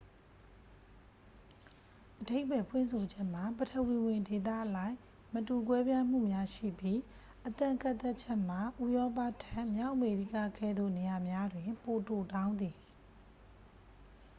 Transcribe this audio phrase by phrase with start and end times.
[2.21, 4.95] အဓိပ္ပါယ်ဖွင့်ဆိုချက်မှာ ပထဝီဝင်ဒေသအလိုက်
[5.33, 6.99] မတူကွဲပြားမှုများ ရှိပြီး
[7.47, 12.75] အသက်ကန့်သတ်ချက်မှာ ဥရောပထက် မြောက်အမေရိကကဲ့သို့ နေရာများတွင် ပိုတိုတောင်းသည်